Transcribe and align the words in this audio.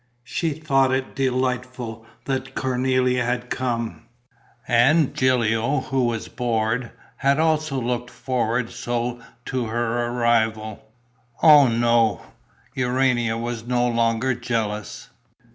She 0.23 0.53
thought 0.55 0.91
it 0.91 1.15
delightful 1.15 2.07
that 2.25 2.55
Cornélie 2.55 3.23
had 3.23 3.51
come; 3.51 4.05
and 4.67 5.13
Gilio, 5.13 5.81
who 5.81 6.05
was 6.05 6.27
bored, 6.27 6.89
had 7.17 7.37
also 7.37 7.79
looked 7.79 8.09
forward 8.09 8.71
so 8.71 9.19
to 9.45 9.67
her 9.67 10.07
arrival. 10.07 10.83
Oh, 11.43 11.67
no, 11.67 12.21
Urania 12.73 13.37
was 13.37 13.67
no 13.67 13.87
longer 13.87 14.33
jealous! 14.33 15.09